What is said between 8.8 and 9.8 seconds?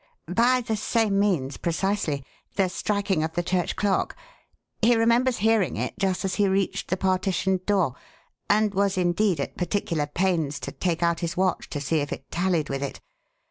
indeed, at